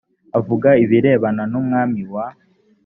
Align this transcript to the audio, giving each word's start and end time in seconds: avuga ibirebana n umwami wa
avuga 0.39 0.69
ibirebana 0.83 1.43
n 1.51 1.53
umwami 1.61 2.01
wa 2.13 2.25